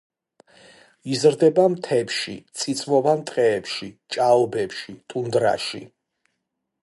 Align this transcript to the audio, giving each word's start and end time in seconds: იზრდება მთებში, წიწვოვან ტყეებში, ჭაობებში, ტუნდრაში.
იზრდება 1.15 1.65
მთებში, 1.73 2.33
წიწვოვან 2.61 3.21
ტყეებში, 3.31 3.91
ჭაობებში, 4.15 4.99
ტუნდრაში. 5.13 5.83